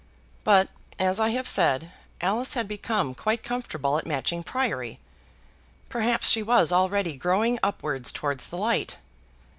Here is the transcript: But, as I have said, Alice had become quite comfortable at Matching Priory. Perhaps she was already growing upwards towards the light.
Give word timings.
But, 0.43 0.69
as 0.97 1.19
I 1.19 1.29
have 1.29 1.47
said, 1.47 1.91
Alice 2.21 2.55
had 2.55 2.67
become 2.67 3.13
quite 3.13 3.43
comfortable 3.43 3.99
at 3.99 4.07
Matching 4.07 4.41
Priory. 4.41 4.99
Perhaps 5.89 6.27
she 6.27 6.41
was 6.41 6.71
already 6.71 7.15
growing 7.15 7.59
upwards 7.61 8.11
towards 8.11 8.47
the 8.47 8.57
light. 8.57 8.95